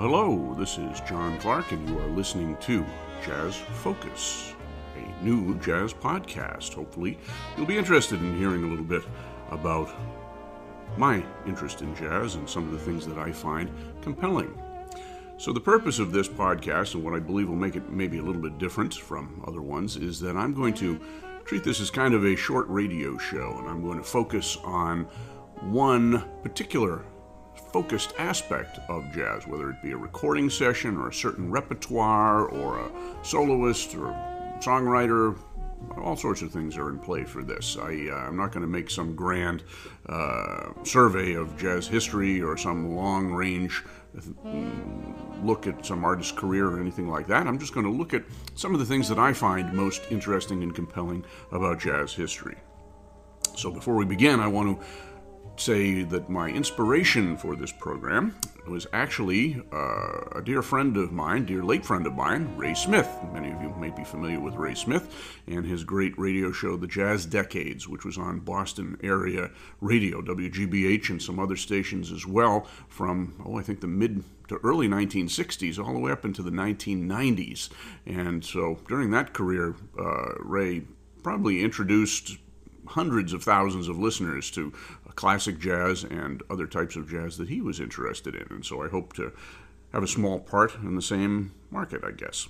[0.00, 2.86] Hello, this is John Clark, and you are listening to
[3.26, 4.54] Jazz Focus,
[4.94, 6.72] a new jazz podcast.
[6.72, 7.18] Hopefully,
[7.56, 9.02] you'll be interested in hearing a little bit
[9.50, 9.90] about
[10.96, 14.56] my interest in jazz and some of the things that I find compelling.
[15.36, 18.22] So, the purpose of this podcast, and what I believe will make it maybe a
[18.22, 21.00] little bit different from other ones, is that I'm going to
[21.44, 25.08] treat this as kind of a short radio show, and I'm going to focus on
[25.60, 27.04] one particular
[27.72, 32.78] focused aspect of jazz, whether it be a recording session or a certain repertoire or
[32.78, 32.90] a
[33.22, 34.08] soloist or
[34.60, 35.36] songwriter.
[35.96, 37.76] All sorts of things are in play for this.
[37.80, 39.62] I, uh, I'm not going to make some grand
[40.08, 43.84] uh, survey of jazz history or some long range
[44.16, 47.46] mm, look at some artist's career or anything like that.
[47.46, 50.62] I'm just going to look at some of the things that I find most interesting
[50.62, 52.56] and compelling about jazz history.
[53.56, 54.86] So before we begin, I want to
[55.60, 58.34] say that my inspiration for this program
[58.66, 63.08] was actually uh, a dear friend of mine, dear late friend of mine, Ray Smith.
[63.32, 66.86] Many of you may be familiar with Ray Smith and his great radio show, The
[66.86, 72.66] Jazz Decades, which was on Boston area radio, WGBH, and some other stations as well,
[72.88, 76.50] from, oh, I think the mid to early 1960s, all the way up into the
[76.50, 77.68] 1990s.
[78.06, 80.82] And so during that career, uh, Ray
[81.22, 82.38] probably introduced
[82.88, 84.72] hundreds of thousands of listeners to
[85.18, 88.46] classic jazz and other types of jazz that he was interested in.
[88.50, 89.32] And so I hope to
[89.92, 92.46] have a small part in the same market, I guess.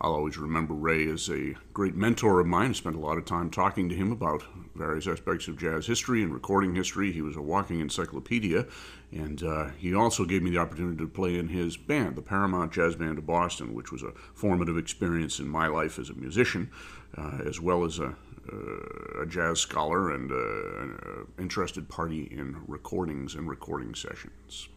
[0.00, 2.70] I'll always remember Ray as a great mentor of mine.
[2.70, 4.42] I spent a lot of time talking to him about
[4.74, 7.12] various aspects of jazz history and recording history.
[7.12, 8.66] He was a walking encyclopedia,
[9.12, 12.72] and uh, he also gave me the opportunity to play in his band, the Paramount
[12.72, 16.68] Jazz Band of Boston, which was a formative experience in my life as a musician,
[17.16, 18.16] uh, as well as a,
[18.52, 24.68] uh, a jazz scholar and uh, an interested party in recordings and recording sessions.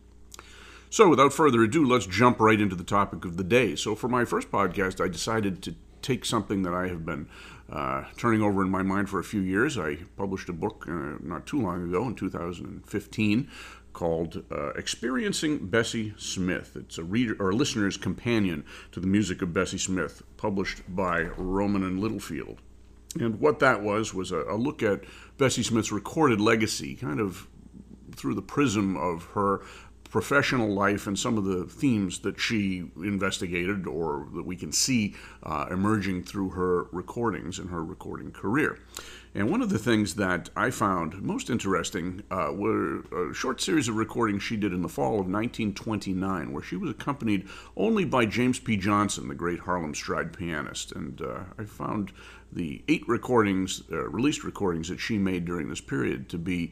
[0.89, 3.75] So, without further ado, let's jump right into the topic of the day.
[3.75, 7.27] So, for my first podcast, I decided to take something that I have been
[7.71, 9.77] uh, turning over in my mind for a few years.
[9.77, 13.49] I published a book uh, not too long ago in 2015
[13.93, 16.75] called uh, Experiencing Bessie Smith.
[16.75, 21.23] It's a reader or a listener's companion to the music of Bessie Smith, published by
[21.37, 22.61] Rowman and Littlefield.
[23.20, 25.03] And what that was was a, a look at
[25.37, 27.47] Bessie Smith's recorded legacy, kind of
[28.15, 29.61] through the prism of her
[30.09, 35.15] professional life and some of the themes that she investigated or that we can see
[35.43, 38.80] uh, emerging through her recordings and her recording career.
[39.36, 43.87] And one of the things that I found most interesting uh, were a short series
[43.87, 47.47] of recordings she did in the fall of 1929, where she was accompanied
[47.77, 48.76] only by James P.
[48.76, 50.91] Johnson, the great Harlem Stride pianist.
[50.93, 52.11] And uh, I found
[52.52, 56.71] the eight recordings, uh, released recordings that she made during this period to be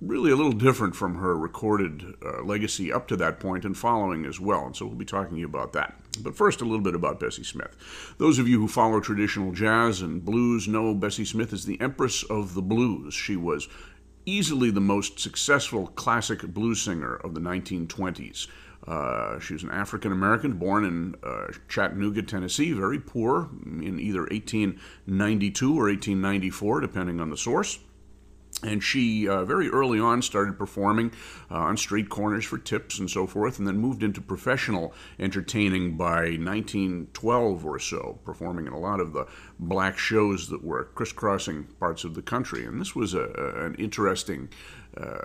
[0.00, 4.24] really a little different from her recorded uh, legacy up to that point and following
[4.24, 4.64] as well.
[4.66, 5.94] And so we'll be talking to you about that.
[6.22, 7.76] But first, a little bit about Bessie Smith.
[8.18, 12.22] Those of you who follow traditional jazz and blues know Bessie Smith is the Empress
[12.24, 13.14] of the Blues.
[13.14, 13.68] She was
[14.26, 18.46] easily the most successful classic blues singer of the 1920s.
[18.86, 24.20] Uh, she was an African American born in uh, Chattanooga, Tennessee, very poor in either
[24.22, 27.78] 1892 or 1894, depending on the source.
[28.62, 31.12] And she uh, very early on started performing
[31.50, 35.96] uh, on street corners for tips and so forth, and then moved into professional entertaining
[35.96, 39.26] by 1912 or so, performing in a lot of the
[39.58, 42.66] black shows that were crisscrossing parts of the country.
[42.66, 44.50] And this was a, an interesting
[44.94, 45.20] uh,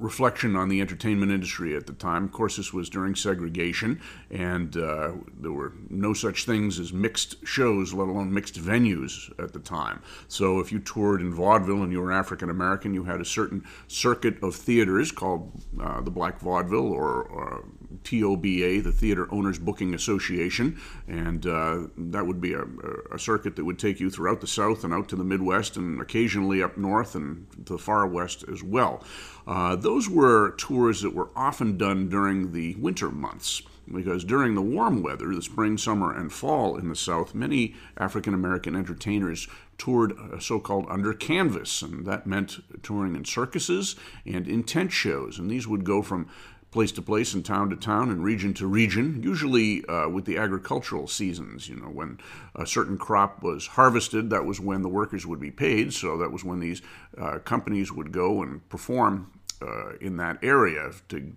[0.00, 2.24] reflection on the entertainment industry at the time.
[2.24, 4.00] Of course, this was during segregation,
[4.30, 9.52] and uh, there were no such things as mixed shows, let alone mixed venues at
[9.52, 10.02] the time.
[10.28, 13.64] So, if you toured in vaudeville and you were African American, you had a certain
[13.88, 17.64] circuit of theaters called uh, the Black Vaudeville or, or
[18.04, 22.64] TOBA, the Theater Owners Booking Association, and uh, that would be a,
[23.12, 26.00] a, circuit that would take you throughout the South and out to the Midwest and
[26.00, 29.04] occasionally up north and to the far west as well.
[29.46, 33.62] Uh, those were tours that were often done during the winter months
[33.92, 38.34] because during the warm weather, the spring, summer, and fall in the South, many African
[38.34, 39.48] American entertainers
[39.78, 45.38] toured so called under canvas, and that meant touring in circuses and in tent shows.
[45.38, 46.28] And these would go from
[46.70, 50.38] place to place and town to town and region to region, usually uh, with the
[50.38, 51.68] agricultural seasons.
[51.68, 52.18] You know, when
[52.54, 55.92] a certain crop was harvested, that was when the workers would be paid.
[55.92, 56.82] So that was when these
[57.18, 61.32] uh, companies would go and perform uh, in that area to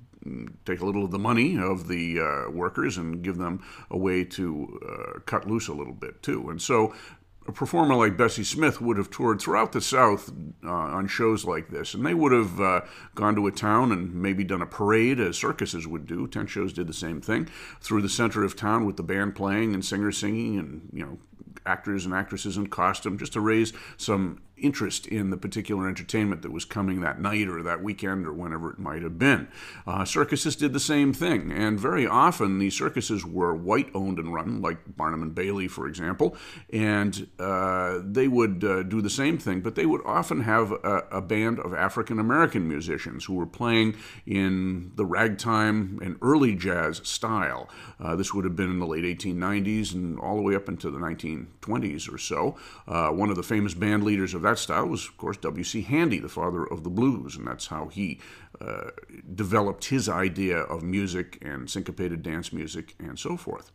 [0.66, 4.24] take a little of the money of the uh, workers and give them a way
[4.24, 6.50] to uh, cut loose a little bit too.
[6.50, 6.94] And so
[7.46, 10.32] a performer like Bessie Smith would have toured throughout the South
[10.64, 12.82] uh, on shows like this, and they would have uh,
[13.16, 16.28] gone to a town and maybe done a parade, as circuses would do.
[16.28, 17.50] Tent shows did the same thing
[17.82, 21.18] through the center of town with the band playing and singers singing, and you know
[21.66, 26.52] actors and actresses in costume, just to raise some interest in the particular entertainment that
[26.52, 29.48] was coming that night or that weekend or whenever it might have been.
[29.86, 34.34] Uh, circuses did the same thing, and very often these circuses were white owned and
[34.34, 36.36] run, like Barnum and Bailey, for example,
[36.72, 41.04] and uh, they would uh, do the same thing, but they would often have a,
[41.12, 43.96] a band of African American musicians who were playing
[44.26, 47.70] in the ragtime and early jazz style.
[48.00, 50.90] Uh, this would have been in the late 1890s and all the way up into
[50.90, 52.56] the 1920s or so.
[52.88, 55.82] Uh, one of the famous band leaders of that style was, of course, W.C.
[55.82, 58.20] Handy, the father of the blues, and that's how he
[58.62, 58.90] uh,
[59.36, 63.72] developed his idea of music and syncopated dance music and so forth.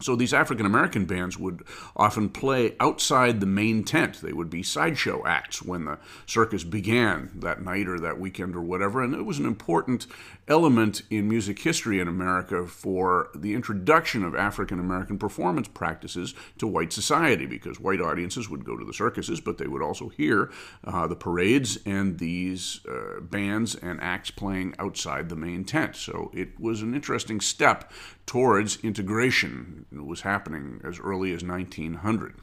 [0.00, 1.64] So these African American bands would
[1.96, 4.20] often play outside the main tent.
[4.22, 8.62] They would be sideshow acts when the circus began that night or that weekend or
[8.62, 9.02] whatever.
[9.02, 10.06] And it was an important
[10.46, 16.66] element in music history in America for the introduction of African American performance practices to
[16.66, 20.50] white society because white audiences would go to the circuses, but they would also hear
[20.84, 25.96] uh, the parades and these uh, bands and acts playing outside the main tent.
[25.96, 27.90] So it was an interesting step
[28.28, 29.86] towards integration.
[29.90, 32.34] Was happening as early as 1900.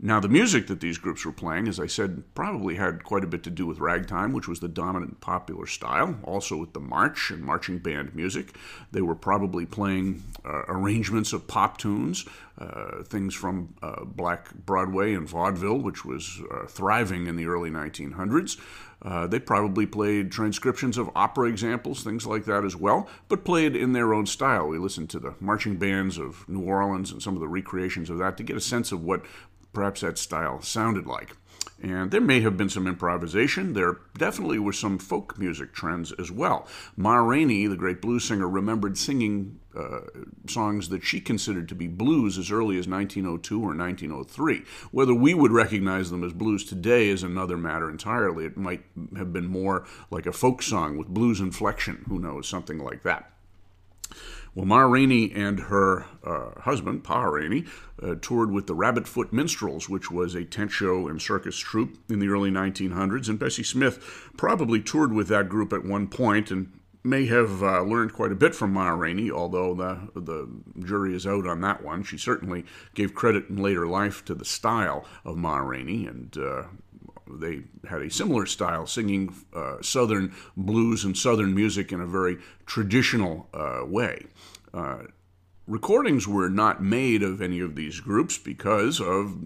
[0.00, 3.26] Now, the music that these groups were playing, as I said, probably had quite a
[3.26, 7.32] bit to do with ragtime, which was the dominant popular style, also with the march
[7.32, 8.54] and marching band music.
[8.92, 12.24] They were probably playing uh, arrangements of pop tunes,
[12.58, 17.70] uh, things from uh, Black Broadway and vaudeville, which was uh, thriving in the early
[17.70, 18.56] 1900s.
[19.00, 23.76] Uh, they probably played transcriptions of opera examples, things like that as well, but played
[23.76, 24.66] in their own style.
[24.66, 28.18] We listened to the marching bands of New Orleans and some of the recreations of
[28.18, 29.24] that to get a sense of what
[29.72, 31.36] perhaps that style sounded like.
[31.80, 33.72] And there may have been some improvisation.
[33.72, 36.66] There definitely were some folk music trends as well.
[36.96, 40.00] Ma Rainey, the great blues singer, remembered singing uh,
[40.48, 44.64] songs that she considered to be blues as early as 1902 or 1903.
[44.90, 48.44] Whether we would recognize them as blues today is another matter entirely.
[48.44, 48.82] It might
[49.16, 53.30] have been more like a folk song with blues inflection, who knows, something like that.
[54.54, 57.64] Well, Ma Rainey and her uh, husband, Pa Rainey,
[58.02, 61.98] uh, toured with the Rabbit Foot Minstrels, which was a tent show and circus troupe
[62.08, 63.28] in the early 1900s.
[63.28, 66.72] And Bessie Smith probably toured with that group at one point and
[67.04, 70.48] may have uh, learned quite a bit from Ma Rainey, although the, the
[70.84, 72.02] jury is out on that one.
[72.02, 72.64] She certainly
[72.94, 76.64] gave credit in later life to the style of Ma Rainey and uh,
[77.30, 82.38] they had a similar style, singing uh, Southern blues and Southern music in a very
[82.66, 84.26] traditional uh, way.
[85.68, 89.36] Recordings were not made of any of these groups because of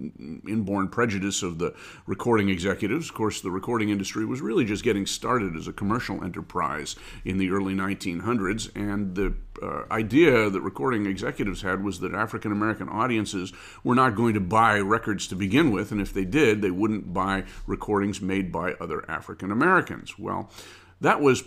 [0.47, 1.75] inborn prejudice of the
[2.07, 3.09] recording executives.
[3.09, 7.39] Of course, the recording industry was really just getting started as a commercial enterprise in
[7.39, 12.89] the early 1900s, and the uh, idea that recording executives had was that African American
[12.89, 13.53] audiences
[13.83, 17.13] were not going to buy records to begin with, and if they did, they wouldn't
[17.13, 20.21] buy recordings made by other African Americans.
[20.21, 20.53] Well,
[21.01, 21.43] that was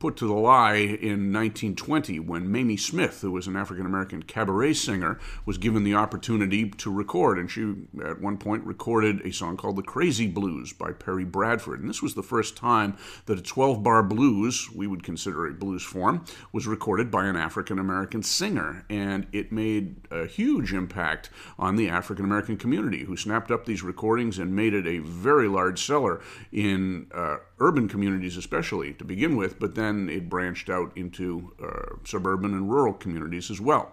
[0.00, 4.72] put to the lie in 1920 when Mamie Smith, who was an African American cabaret
[4.72, 7.38] singer, was given the opportunity to record.
[7.38, 7.74] And she,
[8.04, 11.80] at one point, recorded a song called The Crazy Blues by Perry Bradford.
[11.80, 15.52] And this was the first time that a 12 bar blues, we would consider a
[15.52, 18.86] blues form, was recorded by an African American singer.
[18.88, 21.28] And it made a huge impact
[21.58, 25.46] on the African American community, who snapped up these recordings and made it a very
[25.46, 30.96] large seller in uh, urban communities, especially to begin with, but then it branched out
[30.96, 33.92] into uh, suburban and rural communities as well.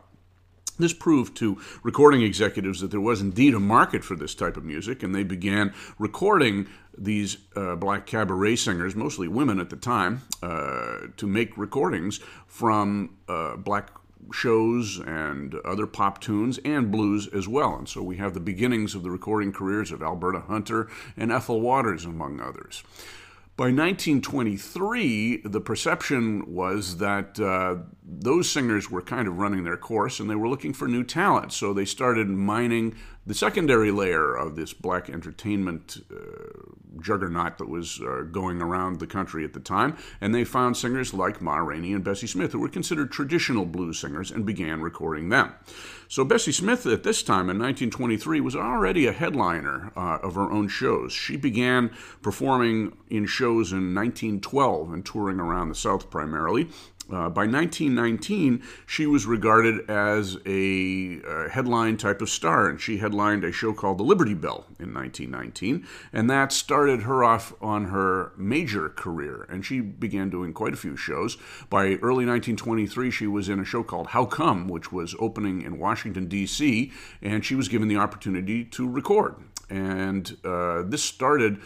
[0.79, 4.63] This proved to recording executives that there was indeed a market for this type of
[4.63, 10.21] music, and they began recording these uh, black cabaret singers, mostly women at the time,
[10.43, 13.89] uh, to make recordings from uh, black
[14.31, 17.75] shows and other pop tunes and blues as well.
[17.75, 21.61] And so we have the beginnings of the recording careers of Alberta Hunter and Ethel
[21.61, 22.83] Waters, among others.
[23.57, 30.19] By 1923, the perception was that uh, those singers were kind of running their course
[30.19, 31.51] and they were looking for new talent.
[31.53, 32.95] So they started mining
[33.25, 36.71] the secondary layer of this black entertainment uh,
[37.01, 41.11] juggernaut that was uh, going around the country at the time, and they found singers
[41.13, 45.29] like Ma Rainey and Bessie Smith, who were considered traditional blues singers, and began recording
[45.29, 45.51] them.
[46.09, 50.49] So Bessie Smith, at this time in 1923, was already a headliner uh, of her
[50.49, 51.11] own shows.
[51.11, 56.69] She began performing in shows in 1912 and touring around the South primarily
[57.09, 63.43] Uh, by 1919, she was regarded as a headline type of star, and she headlined
[63.45, 68.33] a show called The Liberty Bell in 1919, and that started her off on her
[68.35, 69.45] major career.
[69.49, 71.37] And she began doing quite a few shows.
[71.69, 75.79] By early 1923, she was in a show called How Come, which was opening in
[75.79, 79.35] Washington, D.C., and she was given the opportunity to record.
[79.69, 81.61] And uh, this started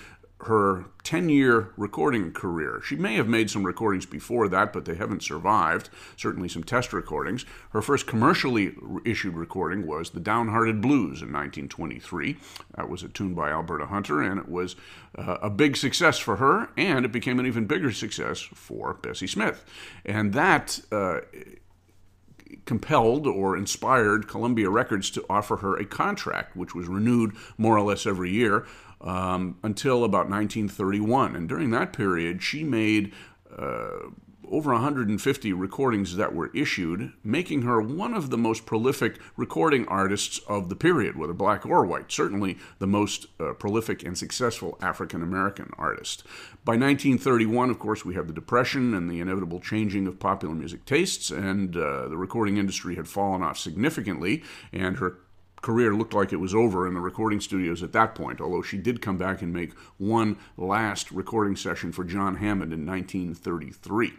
[0.46, 2.82] her 10 year recording career.
[2.84, 6.94] She may have made some recordings before that, but they haven't survived, certainly some test
[6.94, 7.46] recordings.
[7.72, 8.74] Her first commercially
[9.06, 12.38] issued recording was The Downhearted Blues in 1923.
[12.76, 14.76] That was a tune by Alberta Hunter, and it was
[15.18, 19.28] uh, a big success for her, and it became an even bigger success for Bessie
[19.28, 19.64] Smith.
[20.06, 20.80] And that.
[20.92, 21.22] Uh,
[22.66, 27.82] compelled or inspired Columbia Records to offer her a contract, which was renewed more or
[27.82, 28.66] less every year
[29.02, 31.36] um, until about 1931.
[31.36, 33.14] And during that period, she made
[33.56, 34.10] uh,
[34.52, 40.40] over 150 recordings that were issued, making her one of the most prolific recording artists
[40.48, 45.24] of the period, whether black or white, certainly the most uh, prolific and successful African
[45.24, 46.24] American artist.
[46.66, 50.86] By 1931, of course, we have the Depression and the inevitable changing of popular music
[50.86, 54.44] tastes, and uh, the recording industry had fallen off significantly,
[54.74, 55.18] and her
[55.62, 58.78] career looked like it was over in the recording studios at that point, although she
[58.78, 64.14] did come back and make one last recording session for John Hammond in 1933.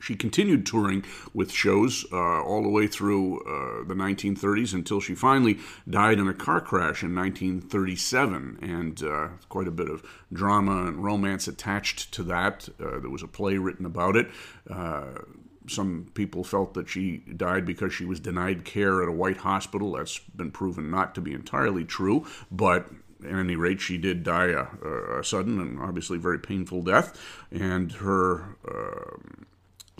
[0.00, 5.14] She continued touring with shows uh, all the way through uh, the 1930s until she
[5.14, 8.58] finally died in a car crash in 1937.
[8.62, 12.68] And uh, quite a bit of drama and romance attached to that.
[12.80, 14.28] Uh, there was a play written about it
[14.70, 15.22] uh,
[15.68, 19.92] some people felt that she died because she was denied care at a white hospital.
[19.92, 22.88] That's been proven not to be entirely true, but
[23.24, 27.20] at any rate, she did die a, a sudden and obviously very painful death,
[27.50, 28.56] and her.
[28.66, 29.44] Uh,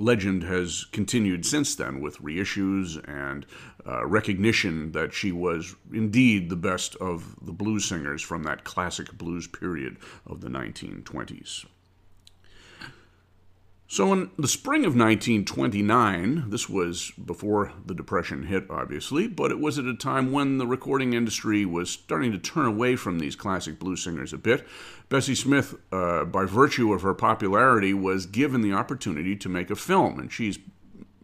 [0.00, 3.44] legend has continued since then with reissues and
[3.86, 9.12] uh, recognition that she was indeed the best of the blues singers from that classic
[9.18, 9.96] blues period
[10.26, 11.66] of the 1920s.
[13.90, 19.60] So, in the spring of 1929, this was before the Depression hit, obviously, but it
[19.60, 23.34] was at a time when the recording industry was starting to turn away from these
[23.34, 24.66] classic blues singers a bit.
[25.08, 29.76] Bessie Smith, uh, by virtue of her popularity, was given the opportunity to make a
[29.76, 30.58] film, and she's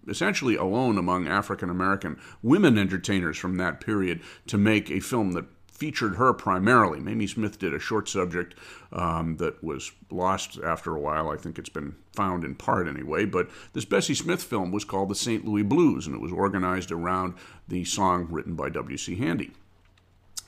[0.08, 5.44] essentially alone among African American women entertainers from that period to make a film that
[5.74, 7.00] featured her primarily.
[7.00, 8.54] Mamie Smith did a short subject
[8.92, 11.30] um, that was lost after a while.
[11.30, 13.24] I think it's been found in part anyway.
[13.24, 15.44] But this Bessie Smith film was called the St.
[15.44, 17.34] Louis Blues, and it was organized around
[17.66, 19.16] the song written by W.C.
[19.16, 19.50] Handy.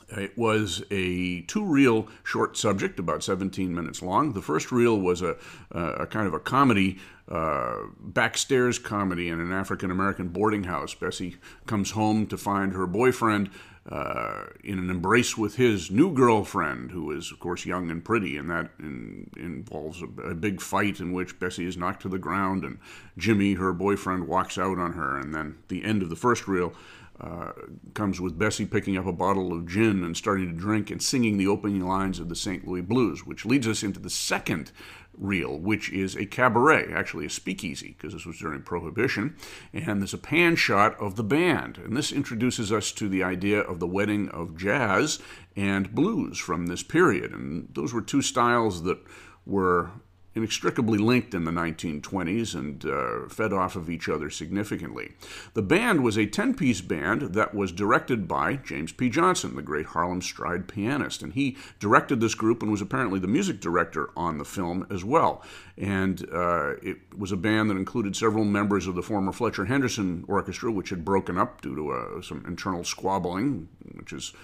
[0.08, 4.34] It was a two reel short subject, about 17 minutes long.
[4.34, 5.36] The first reel was a,
[5.72, 10.94] a kind of a comedy, uh, backstairs comedy in an African American boarding house.
[10.94, 13.50] Bessie comes home to find her boyfriend
[13.88, 18.36] uh, in an embrace with his new girlfriend, who is, of course, young and pretty,
[18.36, 22.18] and that in, involves a, a, big fight in which Bessie is knocked to the
[22.18, 22.78] ground, and
[23.16, 25.16] Jimmy, her boyfriend, walks out on her.
[25.16, 26.74] And then the end of the first reel
[27.20, 27.52] uh,
[27.94, 31.38] comes with Bessie picking up a bottle of gin and starting to drink and singing
[31.38, 32.66] the opening lines of the St.
[32.66, 34.72] Louis Blues, which leads us into the second
[35.18, 39.36] reel, which is a cabaret, actually a speakeasy, because this was during Prohibition.
[39.72, 41.78] And there's a pan shot of the band.
[41.78, 45.18] And this introduces us to the idea of the wedding of jazz
[45.54, 47.32] and blues from this period.
[47.32, 48.98] And those were two styles that
[49.44, 49.90] were
[50.36, 55.12] inextricably linked in the 1920s and uh, fed off of each other significantly.
[55.54, 59.08] The band was a 10 piece band that was directed by James P.
[59.08, 63.26] Johnson, the great Harlem Stride pianist, and he directed this group and was apparently the
[63.26, 65.42] music director on the film as well.
[65.78, 70.24] And uh, it was a band that included several members of the former Fletcher Henderson
[70.28, 74.34] Orchestra, which had broken up due to uh, some internal squabbling, which is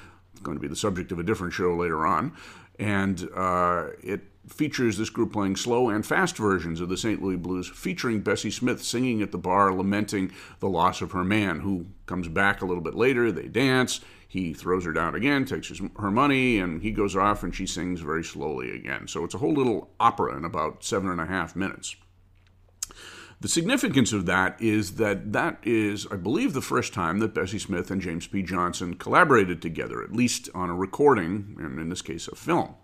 [0.43, 2.33] going to be the subject of a different show later on.
[2.79, 7.23] And uh, it features this group playing slow and fast versions of the St.
[7.23, 11.61] Louis Blues, featuring Bessie Smith singing at the bar, lamenting the loss of her man,
[11.61, 13.31] who comes back a little bit later.
[13.31, 14.01] They dance.
[14.27, 17.67] He throws her down again, takes his, her money, and he goes off, and she
[17.67, 19.07] sings very slowly again.
[19.07, 21.97] So it's a whole little opera in about seven and a half minutes.
[23.43, 27.59] The significance of that is that that is, I believe, the first time that Bessie
[27.59, 28.41] Smith and James P.
[28.43, 32.77] Johnson collaborated together, at least on a recording, and in this case, a film.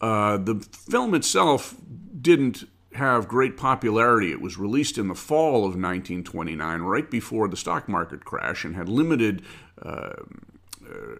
[0.00, 1.74] Uh, the film itself
[2.20, 2.64] didn't
[2.94, 4.32] have great popularity.
[4.32, 8.74] It was released in the fall of 1929, right before the stock market crash, and
[8.74, 9.42] had limited
[9.80, 10.12] uh,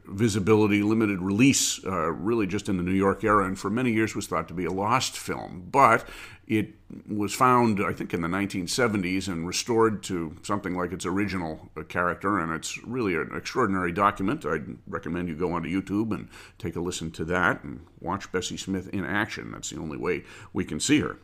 [0.06, 4.14] visibility, limited release, uh, really just in the New York era, and for many years
[4.14, 5.68] was thought to be a lost film.
[5.70, 6.06] But
[6.48, 6.70] it
[7.06, 11.82] was found, I think, in the 1970s and restored to something like its original uh,
[11.82, 14.46] character, and it's really an extraordinary document.
[14.46, 18.56] I'd recommend you go onto YouTube and take a listen to that and watch Bessie
[18.56, 19.52] Smith in action.
[19.52, 20.24] That's the only way
[20.54, 21.18] we can see her.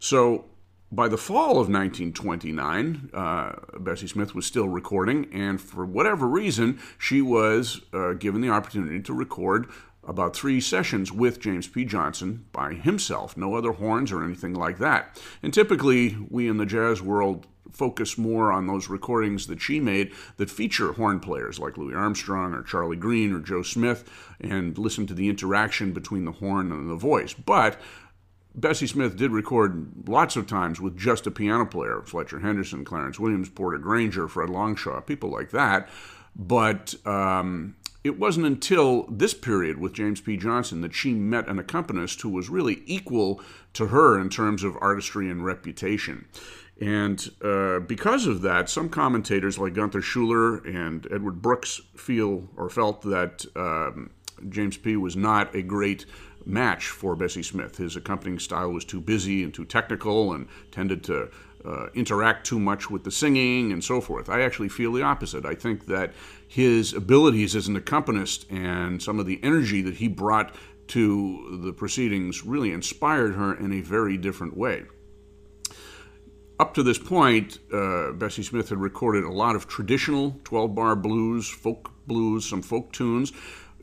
[0.00, 0.46] So,
[0.90, 6.80] by the fall of 1929, uh, Bessie Smith was still recording, and for whatever reason,
[6.98, 9.68] she was uh, given the opportunity to record
[10.06, 11.84] about three sessions with James P.
[11.84, 15.20] Johnson by himself, no other horns or anything like that.
[15.42, 20.12] And typically, we in the jazz world focus more on those recordings that she made
[20.38, 24.08] that feature horn players like Louis Armstrong or Charlie Green or Joe Smith
[24.40, 27.34] and listen to the interaction between the horn and the voice.
[27.34, 27.78] But
[28.54, 33.20] Bessie Smith did record lots of times with just a piano player Fletcher Henderson, Clarence
[33.20, 35.88] Williams, Porter Grainger, Fred Longshaw, people like that.
[36.34, 40.36] But um, it wasn't until this period with James P.
[40.36, 43.40] Johnson that she met an accompanist who was really equal
[43.74, 46.26] to her in terms of artistry and reputation.
[46.80, 52.68] And uh, because of that, some commentators like Gunther Schuller and Edward Brooks feel or
[52.68, 54.10] felt that um,
[54.48, 54.96] James P.
[54.96, 56.04] was not a great
[56.44, 57.78] match for Bessie Smith.
[57.78, 61.30] His accompanying style was too busy and too technical and tended to
[61.64, 64.28] uh, interact too much with the singing and so forth.
[64.28, 65.44] I actually feel the opposite.
[65.44, 66.12] I think that
[66.46, 70.54] his abilities as an accompanist and some of the energy that he brought
[70.88, 74.84] to the proceedings really inspired her in a very different way.
[76.58, 80.96] Up to this point, uh, Bessie Smith had recorded a lot of traditional 12 bar
[80.96, 83.32] blues, folk blues, some folk tunes.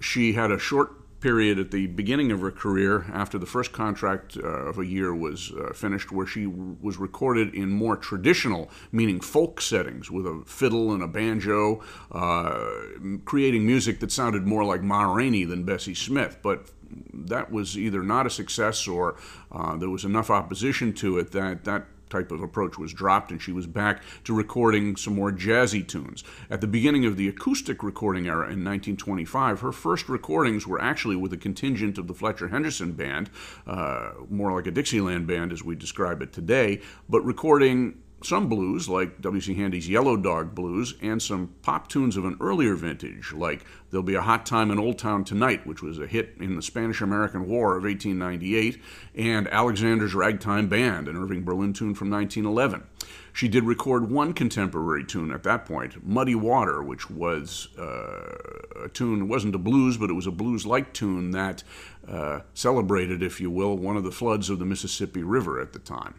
[0.02, 4.36] She had a short period at the beginning of her career, after the first contract
[4.36, 9.22] uh, of a year was uh, finished, where she was recorded in more traditional, meaning
[9.22, 12.68] folk settings, with a fiddle and a banjo, uh,
[13.24, 16.40] creating music that sounded more like Ma Rainey than Bessie Smith.
[16.44, 16.68] But
[17.14, 19.16] that was either not a success or
[19.50, 23.42] uh, there was enough opposition to it that that type of approach was dropped, and
[23.42, 26.24] she was back to recording some more jazzy tunes.
[26.50, 31.16] At the beginning of the acoustic recording era in 1925, her first recordings were actually
[31.16, 33.30] with a contingent of the Fletcher Henderson Band,
[33.66, 38.88] uh, more like a Dixieland band as we describe it today, but recording some blues,
[38.90, 39.54] like W.C.
[39.56, 44.16] Handy's Yellow Dog Blues, and some pop tunes of an earlier vintage, like There'll Be
[44.16, 47.48] a Hot Time in Old Town Tonight, which was a hit in the Spanish American
[47.48, 48.82] War of 1898,
[49.16, 52.84] and Alexander's Ragtime Band, an Irving Berlin tune from 1911.
[53.34, 58.90] She did record one contemporary tune at that point, Muddy Water, which was uh, a
[58.90, 61.64] tune, it wasn't a blues, but it was a blues like tune that
[62.08, 65.80] uh, celebrated, if you will, one of the floods of the Mississippi River at the
[65.80, 66.16] time.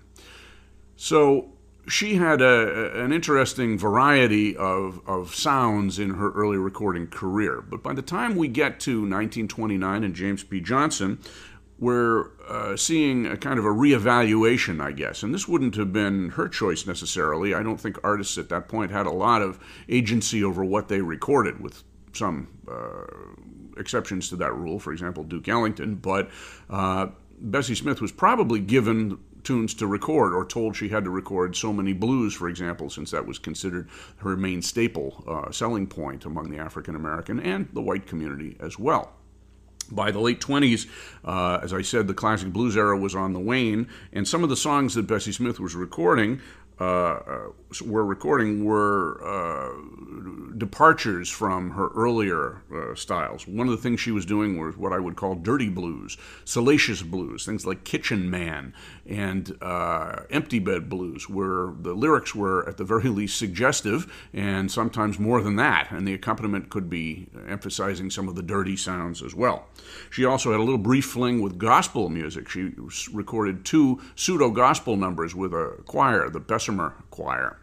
[0.97, 1.53] So
[1.87, 7.61] she had a, an interesting variety of, of sounds in her early recording career.
[7.61, 10.61] But by the time we get to 1929 and James P.
[10.61, 11.19] Johnson,
[11.79, 15.23] we're uh, seeing a kind of a reevaluation, I guess.
[15.23, 17.53] And this wouldn't have been her choice necessarily.
[17.53, 21.01] I don't think artists at that point had a lot of agency over what they
[21.01, 23.05] recorded, with some uh,
[23.77, 25.97] exceptions to that rule, for example, Duke Ellington.
[25.97, 26.31] But
[26.71, 31.55] uh, Bessie Smith was probably given tunes to record or told she had to record
[31.55, 36.25] so many blues, for example, since that was considered her main staple uh, selling point
[36.25, 39.13] among the African American and the white community as well.
[39.91, 40.89] By the late 20s,
[41.25, 44.49] uh, as I said, the classic blues era was on the wane, and some of
[44.49, 46.41] the songs that Bessie Smith was recording
[46.79, 47.19] uh,
[47.85, 53.47] were recording were uh, departures from her earlier uh, styles.
[53.47, 57.03] One of the things she was doing was what I would call dirty blues, salacious
[57.03, 58.75] blues, things like Kitchen Man
[59.07, 64.71] and uh, Empty Bed Blues, where the lyrics were at the very least suggestive and
[64.71, 69.23] sometimes more than that, and the accompaniment could be emphasizing some of the dirty sounds
[69.23, 69.67] as well.
[70.11, 72.49] She also had a little brief fling with gospel music.
[72.49, 72.73] She
[73.13, 76.41] recorded two pseudo gospel numbers with a choir, the
[77.11, 77.59] Choir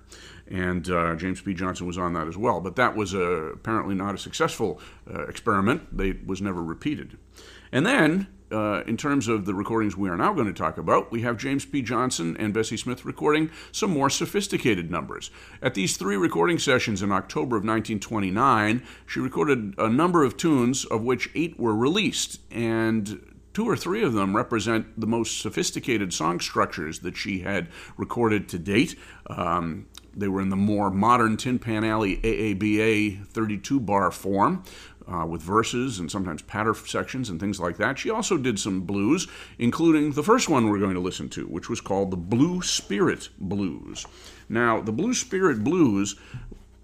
[0.52, 1.54] and uh, James P.
[1.54, 2.60] Johnson was on that as well.
[2.60, 4.80] But that was uh, apparently not a successful
[5.12, 5.98] uh, experiment.
[5.98, 7.18] They was never repeated.
[7.72, 11.10] And then uh, in terms of the recordings we are now going to talk about,
[11.10, 11.82] we have James P.
[11.82, 15.32] Johnson and Bessie Smith recording some more sophisticated numbers.
[15.62, 20.84] At these three recording sessions in October of 1929, she recorded a number of tunes,
[20.84, 26.14] of which eight were released, and two or three of them represent the most sophisticated
[26.14, 28.96] song structures that she had recorded to date.
[29.28, 34.64] Um, they were in the more modern Tin Pan Alley AABA 32 bar form
[35.08, 38.00] uh, with verses and sometimes patter sections and things like that.
[38.00, 41.70] She also did some blues, including the first one we're going to listen to, which
[41.70, 44.06] was called the Blue Spirit Blues.
[44.50, 46.16] Now, the Blue Spirit Blues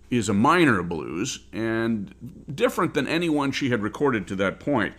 [0.09, 2.13] is a minor blues and
[2.53, 4.93] different than any one she had recorded to that point.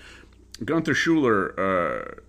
[0.64, 2.20] Gunther Schuller uh,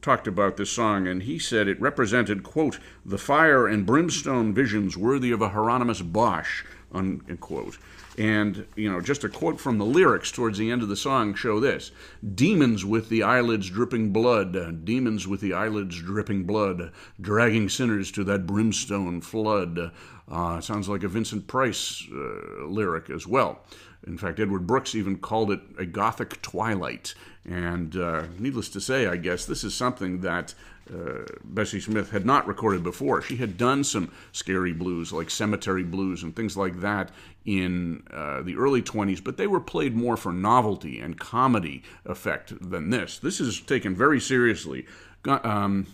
[0.00, 4.96] talked about this song, and he said it represented, quote, the fire and brimstone visions
[4.96, 7.76] worthy of a Hieronymus Bosch, unquote.
[8.18, 11.34] And, you know, just a quote from the lyrics towards the end of the song
[11.34, 11.90] show this
[12.34, 18.24] Demons with the eyelids dripping blood, demons with the eyelids dripping blood, dragging sinners to
[18.24, 19.92] that brimstone flood.
[20.28, 23.60] Uh, sounds like a Vincent Price uh, lyric as well.
[24.06, 27.14] In fact, Edward Brooks even called it a Gothic twilight.
[27.48, 30.54] And uh, needless to say, I guess this is something that
[30.92, 33.22] uh, Bessie Smith had not recorded before.
[33.22, 37.10] She had done some scary blues, like cemetery blues and things like that,
[37.44, 42.52] in uh, the early 20s, but they were played more for novelty and comedy effect
[42.60, 43.18] than this.
[43.18, 44.86] This is taken very seriously.
[45.24, 45.86] Um,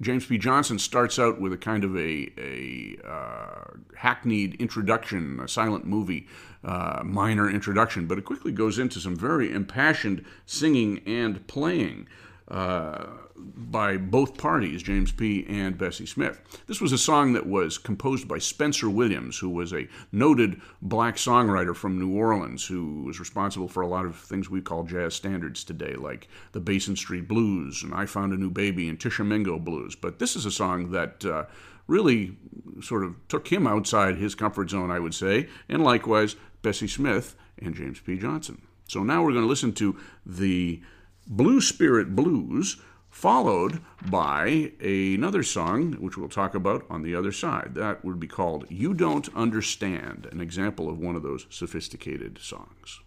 [0.00, 0.38] James P.
[0.38, 3.64] Johnson starts out with a kind of a, a uh,
[3.96, 6.26] hackneyed introduction, a silent movie
[6.64, 12.08] uh, minor introduction, but it quickly goes into some very impassioned singing and playing.
[12.48, 13.06] Uh,
[13.38, 15.44] by both parties, James P.
[15.48, 16.40] and Bessie Smith.
[16.66, 21.16] This was a song that was composed by Spencer Williams, who was a noted black
[21.16, 25.14] songwriter from New Orleans, who was responsible for a lot of things we call jazz
[25.14, 29.58] standards today, like the Basin Street Blues and I Found a New Baby and Tishomingo
[29.58, 29.94] Blues.
[29.94, 31.44] But this is a song that uh,
[31.86, 32.36] really
[32.80, 37.34] sort of took him outside his comfort zone, I would say, and likewise Bessie Smith
[37.60, 38.18] and James P.
[38.18, 38.62] Johnson.
[38.86, 40.80] So now we're going to listen to the
[41.26, 42.80] Blue Spirit Blues,
[43.18, 47.72] followed by another song, which we'll talk about on the other side.
[47.74, 53.00] That would be called You Don't Understand, an example of one of those sophisticated songs.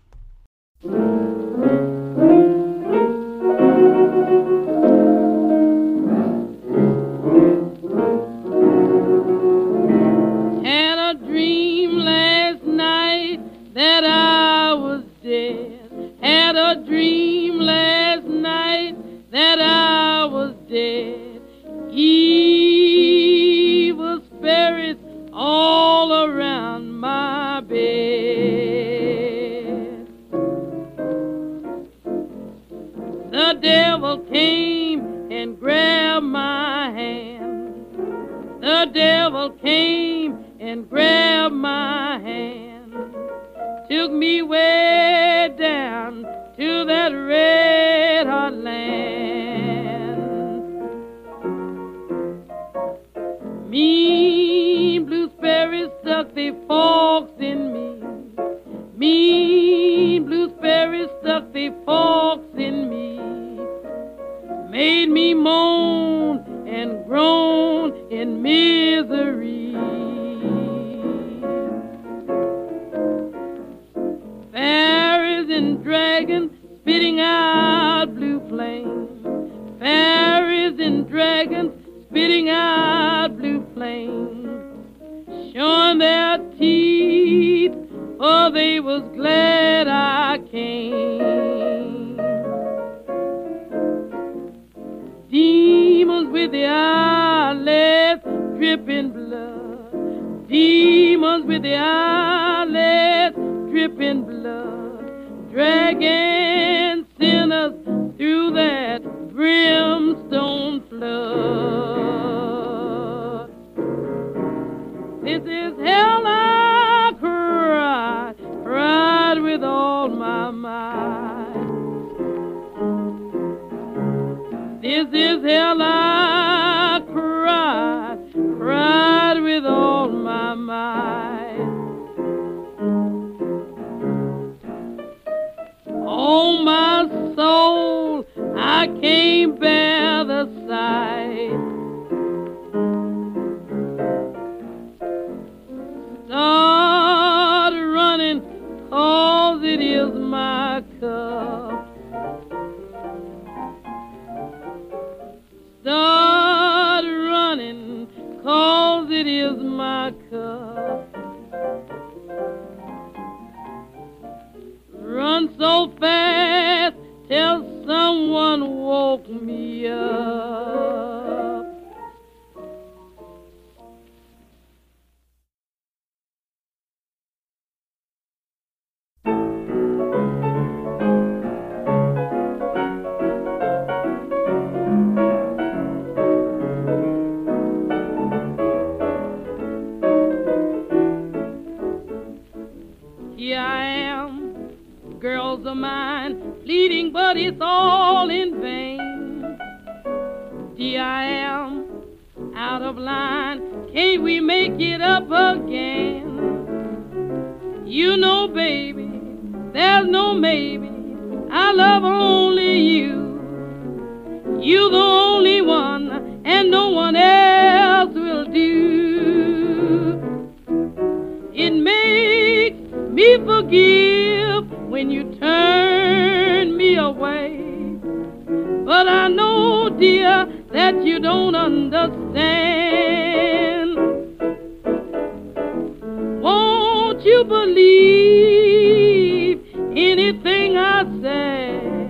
[241.21, 242.10] Say?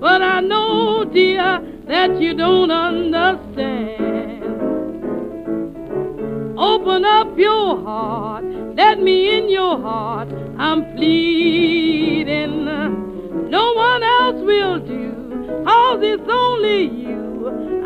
[0.00, 4.44] But I know, dear, that you don't understand.
[6.58, 8.44] Open up your heart,
[8.76, 10.28] let me in your heart.
[10.58, 12.64] I'm pleading.
[12.64, 17.20] No one else will do, cause it's only you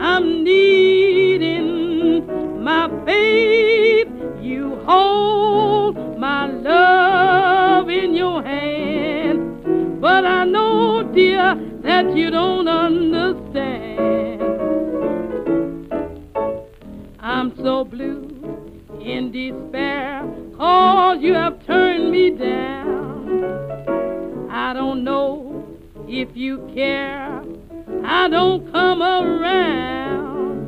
[0.00, 2.26] I'm needing.
[2.62, 4.08] My faith,
[4.40, 9.23] you hold my love in your hand.
[10.04, 14.42] But I know, dear, that you don't understand.
[17.18, 18.28] I'm so blue
[19.00, 20.22] in despair,
[20.58, 23.30] cause you have turned me down.
[24.50, 25.66] I don't know
[26.06, 27.42] if you care,
[28.04, 30.58] I don't come around.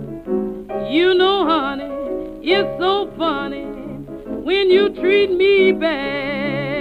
[0.91, 1.93] You know, honey,
[2.41, 3.67] it's so funny
[4.47, 6.76] when you treat me bad.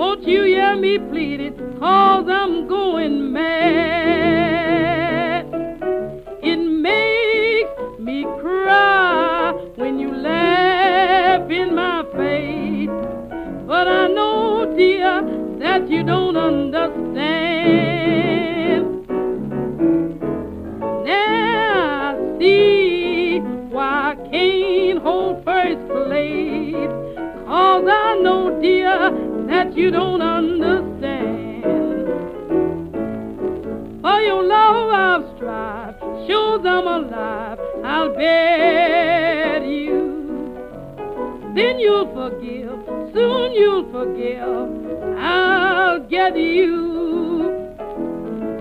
[0.00, 1.58] Won't you hear me plead it?
[1.78, 5.44] Cause I'm going mad.
[6.42, 12.88] It makes me cry when you laugh in my face.
[13.66, 15.20] But I know, dear,
[15.58, 19.06] that you don't understand.
[21.04, 26.88] Now I see why I can't hold first place.
[27.46, 29.10] Cause I know, dear,
[29.60, 31.62] that you don't understand.
[34.00, 40.00] For your love I've strived, shows I'm alive, I'll bet you.
[41.54, 42.78] Then you'll forgive,
[43.12, 47.76] soon you'll forgive, I'll get you.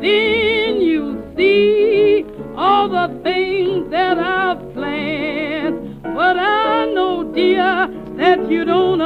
[0.01, 2.25] Then you'll see
[2.57, 6.03] all the things that I've planned.
[6.03, 8.98] But I know, dear, that you don't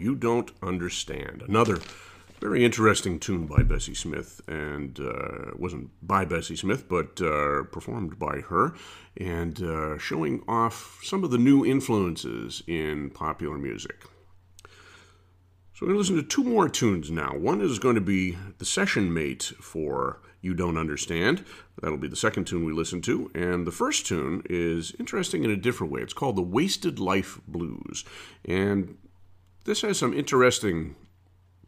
[0.00, 1.42] You don't understand.
[1.46, 1.78] Another
[2.40, 8.18] very interesting tune by Bessie Smith, and uh, wasn't by Bessie Smith, but uh, performed
[8.18, 8.74] by her,
[9.18, 14.04] and uh, showing off some of the new influences in popular music.
[15.74, 17.36] So we're going to listen to two more tunes now.
[17.36, 21.44] One is going to be the session mate for You Don't Understand.
[21.80, 23.30] That'll be the second tune we listen to.
[23.34, 26.00] And the first tune is interesting in a different way.
[26.00, 28.04] It's called The Wasted Life Blues.
[28.46, 28.96] And
[29.64, 30.96] this has some interesting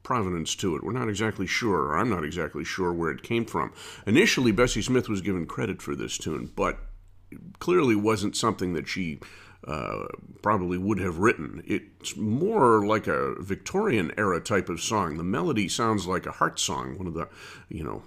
[0.03, 0.83] provenance to it.
[0.83, 3.73] We're not exactly sure, or I'm not exactly sure where it came from.
[4.07, 6.79] Initially, Bessie Smith was given credit for this tune, but
[7.59, 9.21] clearly wasn't something that she
[9.67, 10.07] uh,
[10.43, 11.63] probably would have written.
[11.67, 15.17] It's more like a Victorian era type of song.
[15.17, 17.29] The melody sounds like a heart song, one of the,
[17.69, 18.03] you know,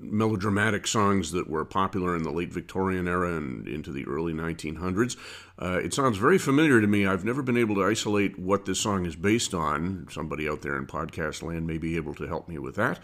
[0.00, 5.16] melodramatic songs that were popular in the late Victorian era and into the early 1900s.
[5.60, 7.06] Uh, it sounds very familiar to me.
[7.06, 10.06] I've never been able to isolate what this song is based on.
[10.10, 13.00] Somebody out there in podcast land may be able to help me with that.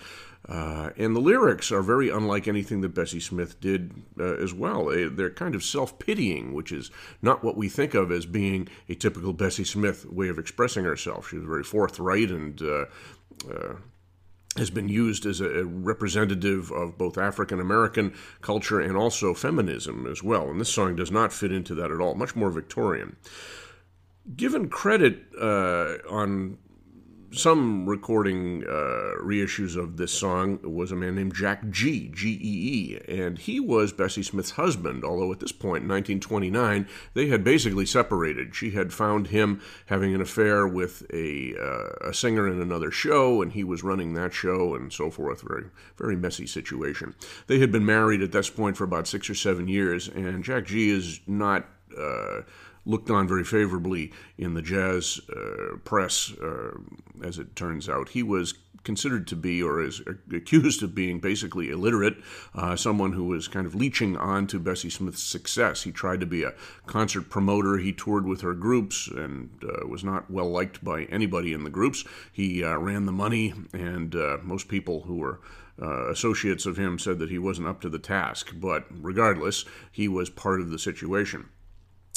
[0.46, 4.86] Uh, and the lyrics are very unlike anything that Bessie Smith did uh, as well.
[4.86, 6.90] They, they're kind of self pitying, which is
[7.22, 11.30] not what we think of as being a typical Bessie Smith way of expressing herself.
[11.30, 12.84] She was very forthright and uh,
[13.50, 13.76] uh,
[14.58, 20.22] has been used as a representative of both African American culture and also feminism as
[20.22, 20.50] well.
[20.50, 23.16] And this song does not fit into that at all, much more Victorian.
[24.36, 26.58] Given credit uh, on
[27.36, 32.98] some recording uh, reissues of this song was a man named Jack Gee, G E
[32.98, 37.44] E, and he was Bessie Smith's husband, although at this point in 1929 they had
[37.44, 38.54] basically separated.
[38.54, 43.42] She had found him having an affair with a, uh, a singer in another show,
[43.42, 45.42] and he was running that show and so forth.
[45.42, 45.66] Very,
[45.96, 47.14] very messy situation.
[47.46, 50.66] They had been married at this point for about six or seven years, and Jack
[50.66, 51.66] Gee is not.
[51.96, 52.40] Uh,
[52.86, 56.76] looked on very favorably in the jazz uh, press, uh,
[57.22, 58.10] as it turns out.
[58.10, 62.16] He was considered to be, or is accused of being, basically illiterate,
[62.54, 65.82] uh, someone who was kind of leeching on to Bessie Smith's success.
[65.82, 66.54] He tried to be a
[66.86, 67.78] concert promoter.
[67.78, 71.70] He toured with her groups and uh, was not well liked by anybody in the
[71.70, 72.04] groups.
[72.32, 75.40] He uh, ran the money, and uh, most people who were
[75.80, 78.52] uh, associates of him said that he wasn't up to the task.
[78.54, 81.48] But regardless, he was part of the situation.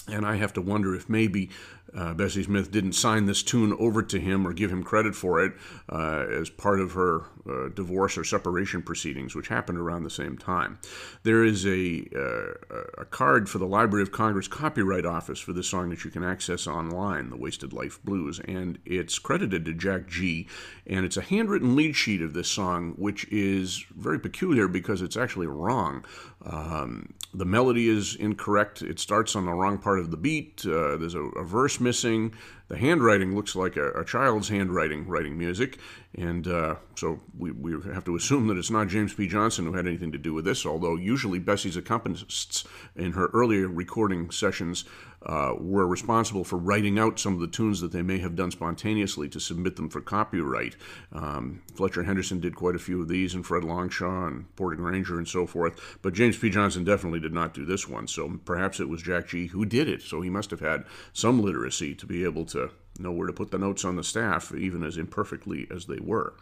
[0.08, 1.50] And I have to wonder if maybe
[1.96, 5.44] uh, Bessie Smith didn't sign this tune over to him or give him credit for
[5.44, 5.54] it
[5.90, 10.38] uh, as part of her uh, divorce or separation proceedings, which happened around the same
[10.38, 10.80] time.
[11.24, 15.70] There is a, uh, a card for the Library of Congress Copyright Office for this
[15.70, 20.08] song that you can access online, The Wasted Life Blues, and it's credited to Jack
[20.08, 20.48] Gee.
[20.86, 25.18] and it's a handwritten lead sheet of this song, which is very peculiar because it's
[25.18, 26.04] actually wrong.
[26.50, 28.82] Um, the melody is incorrect.
[28.82, 30.66] It starts on the wrong part of the beat.
[30.66, 32.34] Uh, there's a, a verse missing.
[32.70, 35.78] The handwriting looks like a, a child's handwriting writing music,
[36.16, 39.28] and uh, so we, we have to assume that it's not James P.
[39.28, 43.68] Johnson who had anything to do with this, although usually Bessie's accompanists in her earlier
[43.68, 44.86] recording sessions
[45.26, 48.52] uh, were responsible for writing out some of the tunes that they may have done
[48.52, 50.76] spontaneously to submit them for copyright.
[51.12, 55.18] Um, Fletcher Henderson did quite a few of these, and Fred Longshaw and Porter Grainger
[55.18, 56.50] and so forth, but James P.
[56.50, 59.88] Johnson definitely did not do this one, so perhaps it was Jack Gee who did
[59.88, 63.28] it, so he must have had some literacy to be able to to know where
[63.28, 66.34] to put the notes on the staff, even as imperfectly as they were.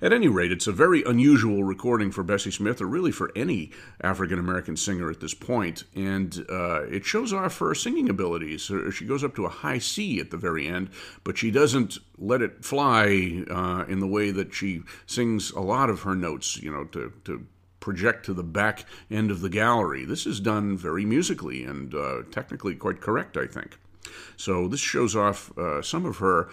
[0.00, 3.70] At any rate, it's a very unusual recording for Bessie Smith, or really for any
[4.00, 8.70] African American singer at this point, and uh, it shows off her singing abilities.
[8.92, 10.90] She goes up to a high C at the very end,
[11.24, 15.90] but she doesn't let it fly uh, in the way that she sings a lot
[15.90, 17.46] of her notes, you know, to, to
[17.80, 20.04] project to the back end of the gallery.
[20.04, 23.78] This is done very musically and uh, technically quite correct, I think.
[24.36, 26.48] So this shows off uh, some of her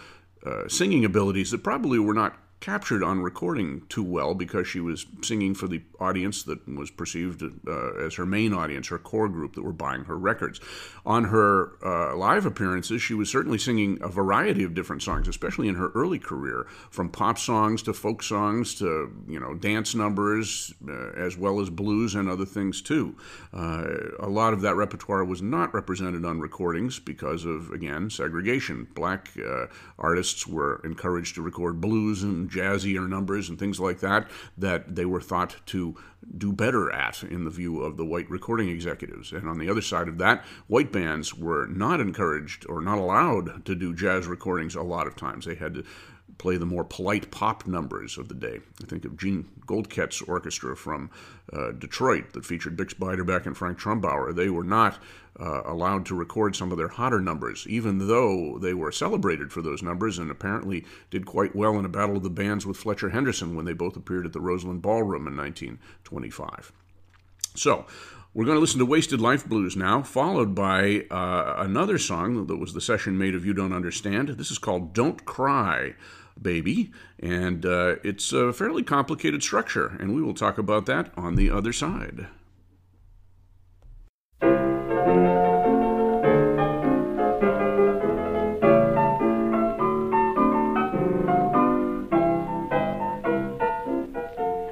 [0.45, 5.07] uh, singing abilities that probably were not captured on recording too well because she was
[5.23, 9.55] singing for the audience that was perceived uh, as her main audience, her core group
[9.55, 10.61] that were buying her records.
[11.03, 15.67] On her uh, live appearances, she was certainly singing a variety of different songs, especially
[15.67, 20.71] in her early career, from pop songs to folk songs to you know dance numbers,
[20.87, 23.15] uh, as well as blues and other things too.
[23.53, 23.85] Uh,
[24.19, 28.87] a lot of that repertoire was not represented on recordings because of again segregation.
[28.93, 29.65] Black uh,
[29.97, 35.05] artists were encouraged to record blues and jazzier numbers and things like that that they
[35.05, 35.95] were thought to
[36.37, 39.31] do better at in the view of the white recording executives.
[39.31, 43.65] And on the other side of that, white bands were not encouraged or not allowed
[43.65, 45.45] to do jazz recordings a lot of times.
[45.45, 45.83] They had to
[46.41, 48.59] play the more polite pop numbers of the day.
[48.81, 51.11] I think of Jean Goldkette's orchestra from
[51.53, 54.33] uh, Detroit that featured Bix Beiderbecke and Frank Trumbauer.
[54.33, 54.97] They were not
[55.39, 59.61] uh, allowed to record some of their hotter numbers, even though they were celebrated for
[59.61, 63.11] those numbers and apparently did quite well in a battle of the bands with Fletcher
[63.11, 66.71] Henderson when they both appeared at the Roseland Ballroom in 1925.
[67.55, 67.85] So,
[68.33, 72.55] we're going to listen to Wasted Life Blues now, followed by uh, another song that
[72.55, 74.29] was the session made of You Don't Understand.
[74.29, 75.95] This is called Don't Cry
[76.41, 81.35] baby, and uh, it's a fairly complicated structure, and we will talk about that on
[81.35, 82.27] the other side.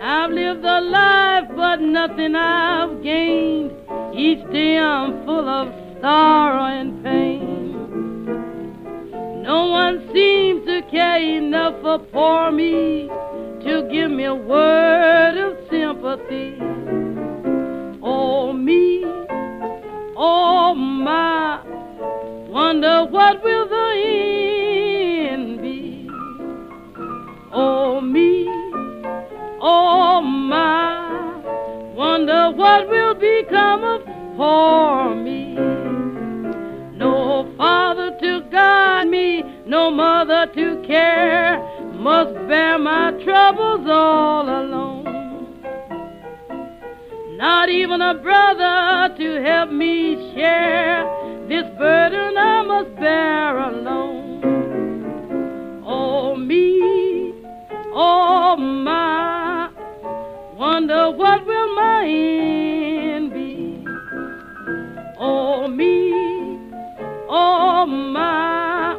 [0.01, 3.71] I've lived a life, but nothing I've gained.
[4.13, 7.69] Each day I'm full of sorrow and pain.
[9.43, 10.48] No one seems to
[10.91, 13.07] care enough for me
[13.63, 16.57] to give me a word of sympathy.
[18.01, 19.03] Oh, me,
[20.15, 21.61] oh, my,
[22.49, 26.09] wonder what will the end be.
[27.51, 28.47] Oh, me,
[29.61, 34.05] oh, my, wonder what will become of
[34.37, 35.38] poor me.
[39.69, 41.59] No mother to care,
[41.93, 45.05] must bear my troubles all alone.
[47.37, 51.05] Not even a brother to help me share
[51.47, 54.41] this burden I must bear alone.
[55.85, 57.31] Oh, me,
[57.93, 59.69] oh, my,
[60.57, 63.85] wonder what will my end be.
[65.19, 66.11] Oh, me,
[67.29, 68.98] oh, my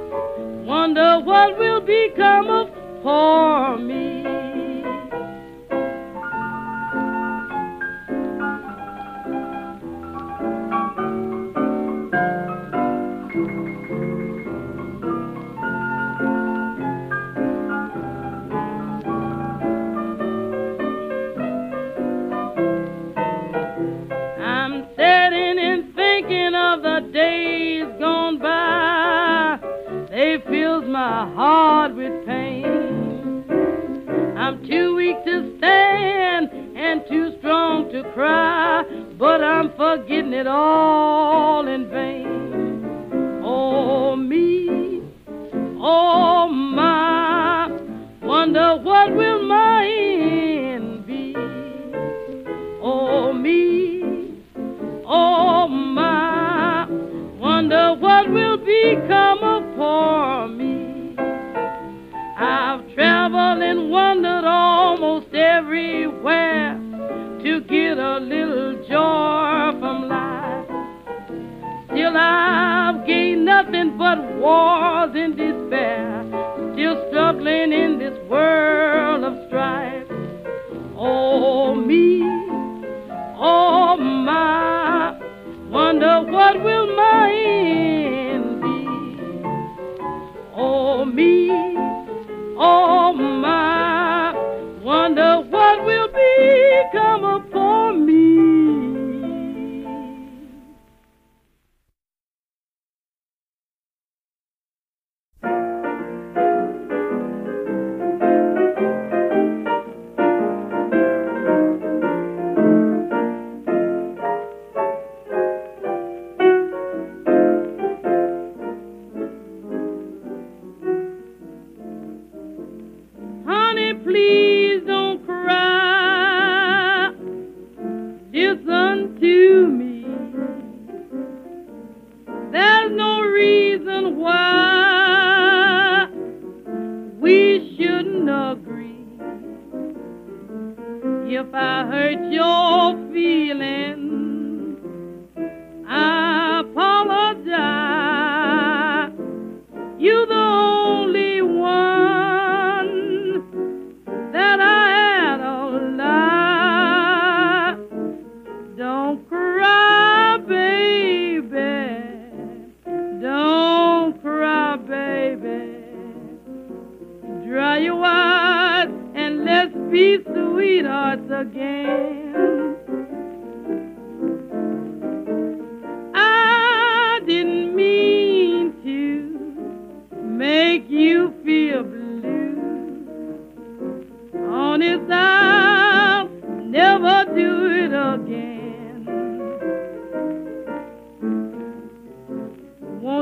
[0.95, 2.68] wonder what will become of
[3.03, 4.20] poor me.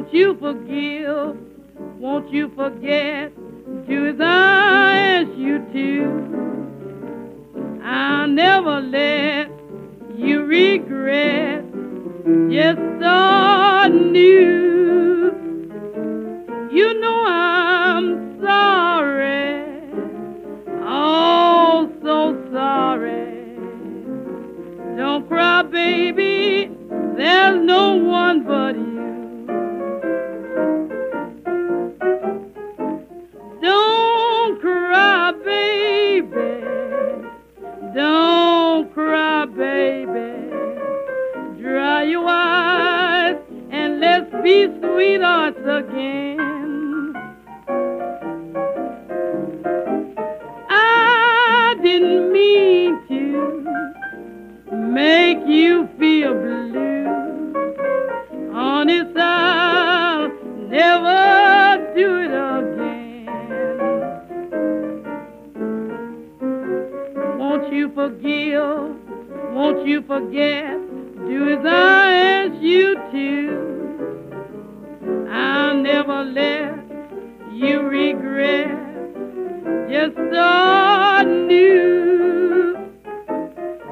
[0.08, 1.36] Won't you forgive?
[1.98, 3.34] Won't you forget?
[3.86, 7.80] Do as I ask you to.
[7.82, 9.50] I'll never let
[10.16, 11.64] you regret.
[12.48, 14.77] Just start new.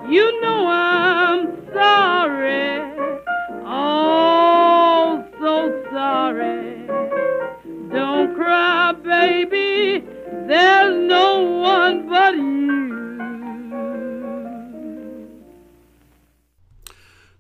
[0.09, 2.80] You know I'm sorry,
[3.66, 6.86] oh, so sorry.
[7.90, 10.07] Don't cry, baby,
[10.46, 12.66] there's no one but you.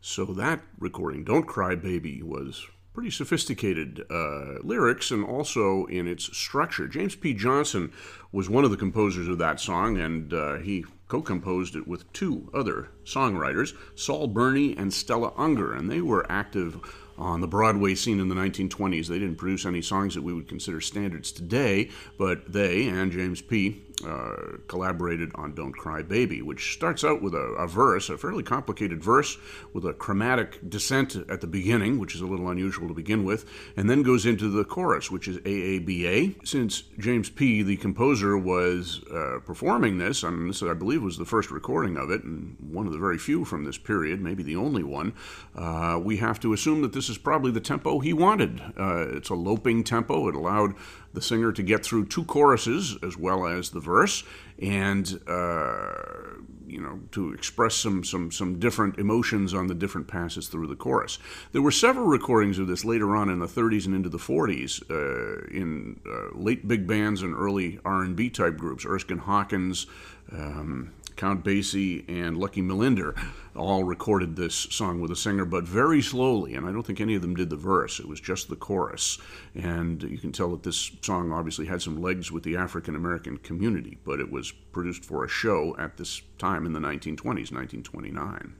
[0.00, 2.66] So that recording, Don't Cry, Baby, was
[2.96, 6.88] pretty sophisticated uh, lyrics and also in its structure.
[6.88, 7.34] James P.
[7.34, 7.92] Johnson
[8.32, 12.10] was one of the composers of that song, and uh, he co composed it with
[12.14, 16.80] two other songwriters, Saul Bernie and Stella Unger, and they were active
[17.18, 19.08] on the Broadway scene in the 1920s.
[19.08, 23.42] They didn't produce any songs that we would consider standards today, but they and James
[23.42, 28.18] P uh, collaborated on Don't Cry Baby, which starts out with a, a, verse, a
[28.18, 29.38] fairly complicated verse
[29.72, 33.48] with a chromatic descent at the beginning, which is a little unusual to begin with,
[33.76, 36.46] and then goes into the chorus, which is AABA.
[36.46, 41.24] Since James P., the composer, was uh, performing this, and this, I believe, was the
[41.24, 44.56] first recording of it, and one of the very few from this period, maybe the
[44.56, 45.14] only one,
[45.54, 48.60] uh, we have to assume that this is probably the tempo he wanted.
[48.78, 50.28] Uh, it's a loping tempo.
[50.28, 50.74] It allowed
[51.16, 54.22] the singer to get through two choruses as well as the verse,
[54.62, 56.36] and uh,
[56.66, 60.76] you know to express some some some different emotions on the different passes through the
[60.76, 61.18] chorus.
[61.50, 64.82] There were several recordings of this later on in the 30s and into the 40s
[64.90, 68.86] uh, in uh, late big bands and early R&B type groups.
[68.86, 69.86] Erskine Hawkins.
[70.30, 73.16] Um, Count Basie and Lucky Millinder
[73.54, 77.14] all recorded this song with a singer, but very slowly, and I don't think any
[77.14, 77.98] of them did the verse.
[77.98, 79.18] It was just the chorus.
[79.54, 83.38] And you can tell that this song obviously had some legs with the African American
[83.38, 88.54] community, but it was produced for a show at this time in the 1920s, 1929.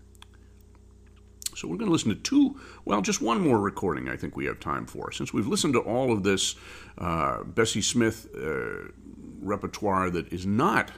[1.56, 4.44] So we're going to listen to two, well, just one more recording I think we
[4.44, 5.10] have time for.
[5.10, 6.54] Since we've listened to all of this
[6.98, 8.92] uh, Bessie Smith uh,
[9.40, 10.90] repertoire that is not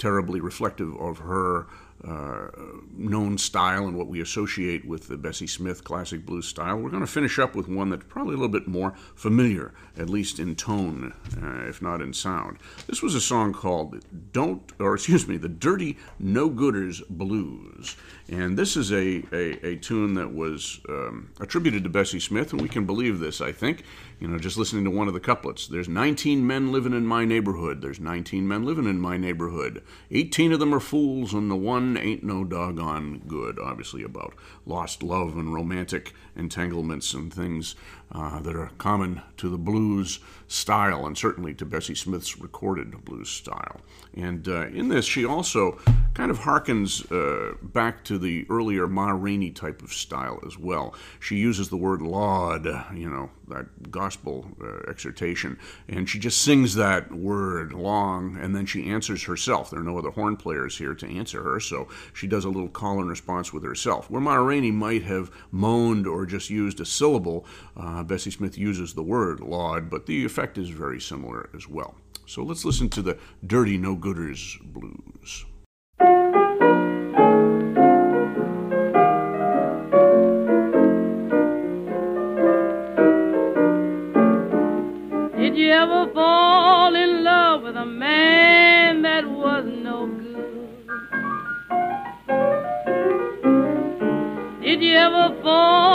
[0.00, 1.66] terribly reflective of her
[2.02, 2.48] uh,
[2.96, 6.78] known style and what we associate with the Bessie Smith classic blues style.
[6.78, 10.08] We're going to finish up with one that's probably a little bit more familiar, at
[10.08, 12.56] least in tone, uh, if not in sound.
[12.86, 17.96] This was a song called "Don't," or excuse me, "The Dirty No Gooders Blues,"
[18.30, 22.62] and this is a a, a tune that was um, attributed to Bessie Smith, and
[22.62, 23.82] we can believe this, I think.
[24.20, 25.66] You know, just listening to one of the couplets.
[25.66, 27.80] There's 19 men living in my neighborhood.
[27.82, 29.82] There's 19 men living in my neighborhood.
[30.10, 33.58] 18 of them are fools, and the one ain't no doggone good.
[33.58, 37.76] Obviously, about lost love and romantic entanglements and things
[38.12, 40.18] uh, that are common to the blues
[40.48, 43.80] style and certainly to Bessie Smith's recorded blues style.
[44.16, 45.78] And uh, in this, she also
[46.14, 50.94] kind of harkens uh, back to the earlier Ma Rainey type of style as well.
[51.20, 56.74] She uses the word laud, you know, that gospel uh, exhortation, and she just sings
[56.74, 59.70] that word long, and then she answers herself.
[59.70, 62.68] There are no other horn players here to answer her, so she does a little
[62.68, 64.10] call and response with herself.
[64.10, 67.44] Where Ma Rainey might have moaned or just used a syllable,
[67.76, 71.94] uh, Bessie Smith uses the word laud, but the effect is very similar as well.
[72.26, 75.44] So let's listen to the Dirty No Gooders Blues.
[95.42, 95.89] You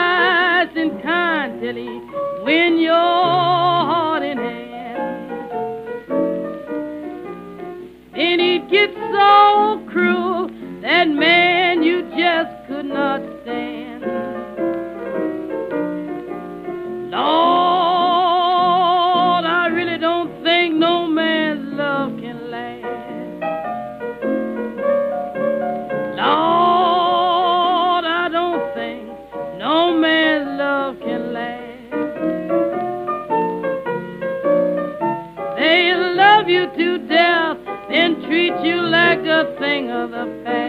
[0.00, 2.00] nice and kind till he
[2.44, 5.40] win your heart and hand.
[8.14, 10.48] Then he'd get so cruel
[10.82, 13.79] that man you just could not stand.
[40.08, 40.59] The past.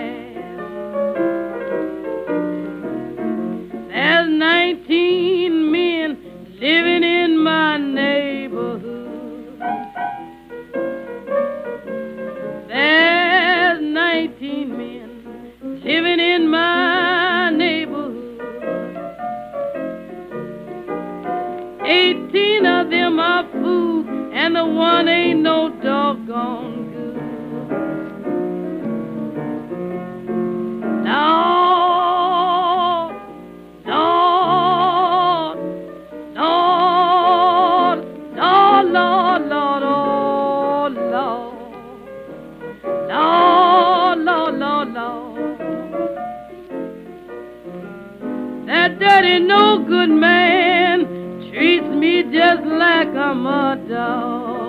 [49.39, 51.05] No good man
[51.51, 54.61] treats me just like I'm a dog.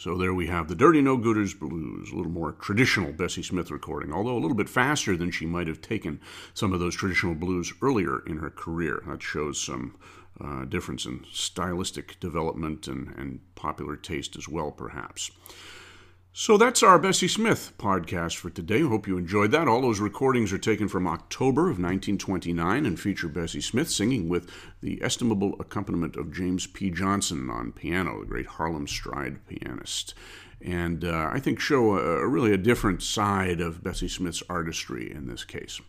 [0.00, 3.70] So there we have the Dirty No Gooders Blues, a little more traditional Bessie Smith
[3.70, 6.22] recording, although a little bit faster than she might have taken
[6.54, 9.02] some of those traditional blues earlier in her career.
[9.06, 9.96] That shows some
[10.38, 15.30] uh, difference in stylistic development and, and popular taste as well, perhaps.
[16.32, 18.82] So that's our Bessie Smith podcast for today.
[18.82, 19.66] Hope you enjoyed that.
[19.66, 24.48] All those recordings are taken from October of 1929 and feature Bessie Smith singing with
[24.80, 26.88] the estimable accompaniment of James P.
[26.90, 30.14] Johnson on piano, the great Harlem Stride pianist.
[30.62, 35.26] And uh, I think show a, really a different side of Bessie Smith's artistry in
[35.26, 35.80] this case.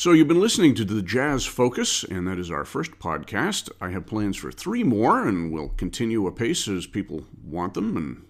[0.00, 3.68] So, you've been listening to the Jazz Focus, and that is our first podcast.
[3.82, 8.24] I have plans for three more, and we'll continue apace as people want them and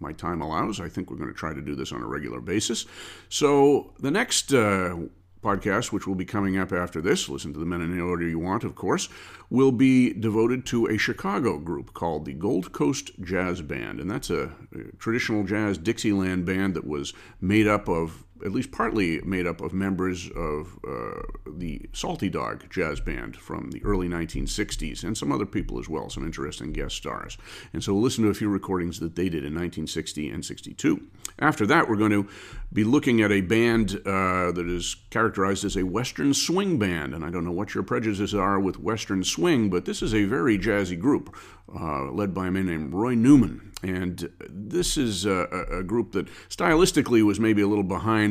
[0.00, 0.80] my time allows.
[0.80, 2.86] I think we're going to try to do this on a regular basis.
[3.28, 4.96] So the next uh,
[5.44, 8.26] podcast, which will be coming up after this, listen to the men in the order
[8.26, 9.08] you want, of course,
[9.48, 14.00] will be devoted to a Chicago group called the Gold Coast Jazz Band.
[14.00, 18.72] And that's a, a traditional jazz Dixieland band that was made up of at least
[18.72, 24.08] partly made up of members of uh, the Salty Dog Jazz Band from the early
[24.08, 27.38] 1960s and some other people as well, some interesting guest stars.
[27.72, 31.06] And so we'll listen to a few recordings that they did in 1960 and 62.
[31.38, 32.28] After that, we're going to
[32.72, 37.14] be looking at a band uh, that is characterized as a Western swing band.
[37.14, 40.24] And I don't know what your prejudices are with Western swing, but this is a
[40.24, 41.36] very jazzy group
[41.74, 43.72] uh, led by a man named Roy Newman.
[43.82, 47.82] And this is a, a, group that stylistically was maybe a little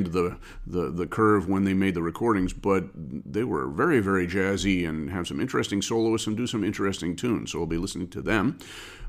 [0.03, 4.27] behind the, the, the curve when they made the recordings, but they were very, very
[4.27, 7.51] jazzy and have some interesting soloists and do some interesting tunes.
[7.51, 8.59] So we'll be listening to them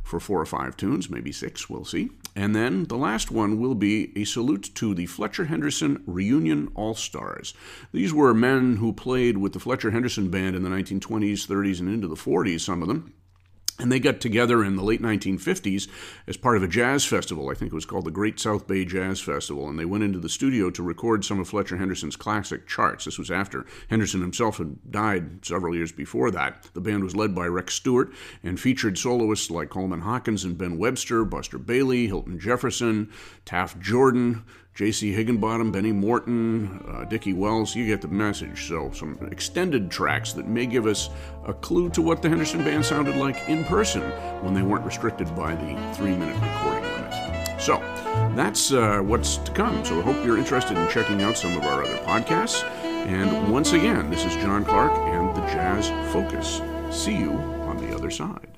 [0.02, 2.10] for four or five tunes, maybe six, we'll see.
[2.34, 6.94] And then the last one will be a salute to the Fletcher Henderson Reunion All
[6.94, 7.54] Stars.
[7.92, 11.88] These were men who played with the Fletcher Henderson Band in the 1920s, 30s, and
[11.88, 13.14] into the 40s, some of them.
[13.78, 15.88] And they got together in the late 1950s
[16.26, 17.50] as part of a jazz festival.
[17.50, 19.68] I think it was called the Great South Bay Jazz Festival.
[19.68, 23.06] And they went into the studio to record some of Fletcher Henderson's classic charts.
[23.06, 26.68] This was after Henderson himself had died several years before that.
[26.74, 28.12] The band was led by Rex Stewart
[28.42, 33.10] and featured soloists like Coleman Hawkins and Ben Webster, Buster Bailey, Hilton Jefferson,
[33.44, 34.44] Taft Jordan,
[34.74, 35.12] J.C.
[35.12, 38.68] Higginbotham, Benny Morton, uh, Dicky Wells, you get the message.
[38.68, 41.10] So, some extended tracks that may give us
[41.44, 44.00] a clue to what the Henderson Band sounded like in person
[44.42, 47.60] when they weren't restricted by the three minute recording limit.
[47.60, 47.80] So,
[48.34, 49.84] that's uh, what's to come.
[49.84, 52.64] So, I hope you're interested in checking out some of our other podcasts.
[52.82, 56.62] And once again, this is John Clark and the Jazz Focus.
[56.90, 58.51] See you on the other side.